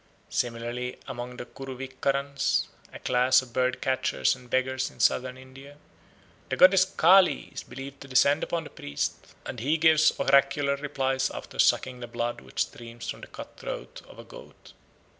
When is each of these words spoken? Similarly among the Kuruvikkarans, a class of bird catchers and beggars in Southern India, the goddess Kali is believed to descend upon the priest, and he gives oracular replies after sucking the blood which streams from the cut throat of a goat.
Similarly 0.29 0.97
among 1.07 1.37
the 1.37 1.45
Kuruvikkarans, 1.45 2.69
a 2.91 2.97
class 2.97 3.43
of 3.43 3.53
bird 3.53 3.81
catchers 3.81 4.35
and 4.35 4.49
beggars 4.49 4.89
in 4.89 4.99
Southern 4.99 5.37
India, 5.37 5.77
the 6.49 6.55
goddess 6.57 6.85
Kali 6.85 7.51
is 7.53 7.61
believed 7.61 8.01
to 8.01 8.07
descend 8.07 8.41
upon 8.43 8.63
the 8.63 8.71
priest, 8.71 9.35
and 9.45 9.59
he 9.59 9.77
gives 9.77 10.19
oracular 10.19 10.75
replies 10.77 11.29
after 11.29 11.59
sucking 11.59 11.99
the 11.99 12.07
blood 12.07 12.41
which 12.41 12.63
streams 12.63 13.07
from 13.11 13.21
the 13.21 13.27
cut 13.27 13.57
throat 13.59 14.01
of 14.07 14.17
a 14.17 14.23
goat. 14.23 14.73